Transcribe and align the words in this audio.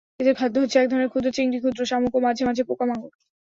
এদের 0.19 0.35
খাদ্য 0.39 0.55
হচ্ছে 0.61 0.77
এক 0.79 0.87
ধরনের 0.89 1.11
ক্ষুদ্র 1.11 1.29
চিংড়ি, 1.37 1.57
ক্ষুদ্র 1.59 1.81
শামুক 1.89 2.13
ও 2.15 2.25
মাঝে 2.25 2.43
মাঝে 2.47 2.63
পোকামাকড়। 2.69 3.11